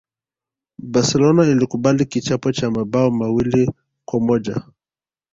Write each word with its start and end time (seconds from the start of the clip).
barcelona 0.93 1.45
ilikubali 1.47 2.05
kichapo 2.05 2.51
cha 2.51 2.71
mabao 2.71 3.11
mawili 3.11 3.71
kwa 4.05 4.19
moja 4.19 4.61